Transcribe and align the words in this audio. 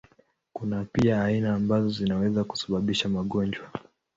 Kuna 0.53 0.85
pia 0.91 1.23
aina 1.23 1.53
ambazo 1.55 1.89
zinaweza 1.89 2.43
kusababisha 2.43 3.09
magonjwa. 3.09 3.71